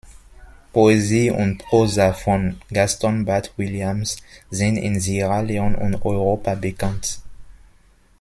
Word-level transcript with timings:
Poesie 0.73 1.29
und 1.29 1.59
Prosa 1.59 2.11
von 2.13 2.59
Gaston 2.71 3.23
Bart-Williams 3.23 4.17
sind 4.49 4.77
in 4.77 4.99
Sierra 4.99 5.41
Leone 5.41 5.77
und 5.77 6.03
Europa 6.03 6.55
bekannt. 6.55 7.19